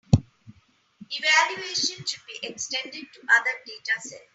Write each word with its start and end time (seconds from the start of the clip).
Evaluation 1.11 2.03
should 2.07 2.23
be 2.25 2.47
extended 2.47 3.05
to 3.13 3.19
other 3.19 3.51
datasets. 3.67 4.19